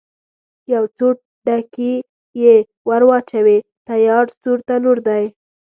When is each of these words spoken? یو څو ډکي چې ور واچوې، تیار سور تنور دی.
یو 0.73 0.83
څو 0.97 1.07
ډکي 1.45 1.93
چې 2.31 2.51
ور 2.87 3.01
واچوې، 3.09 3.57
تیار 3.87 4.25
سور 4.39 4.57
تنور 4.67 4.97
دی. 5.07 5.23